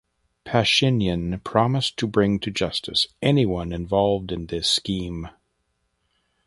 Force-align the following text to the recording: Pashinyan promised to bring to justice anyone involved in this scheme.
Pashinyan 0.47 1.43
promised 1.43 1.95
to 1.97 2.07
bring 2.07 2.39
to 2.39 2.49
justice 2.49 3.05
anyone 3.21 3.71
involved 3.71 4.31
in 4.31 4.47
this 4.47 4.67
scheme. 4.67 5.29